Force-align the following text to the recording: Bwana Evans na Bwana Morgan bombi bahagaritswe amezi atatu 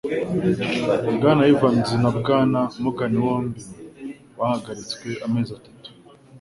Bwana 1.17 1.43
Evans 1.53 1.87
na 2.01 2.09
Bwana 2.17 2.61
Morgan 2.81 3.13
bombi 3.23 3.61
bahagaritswe 4.37 5.09
amezi 5.25 5.51
atatu 5.59 5.89